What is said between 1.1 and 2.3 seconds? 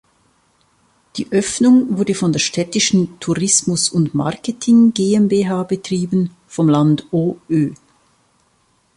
Die Öffnung wurde